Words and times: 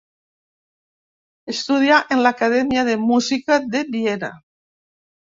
Estudià 1.53 1.99
en 2.15 2.23
l'Acadèmia 2.27 2.87
de 2.87 2.97
Música 3.11 3.59
de 3.77 3.83
Viena. 3.97 4.31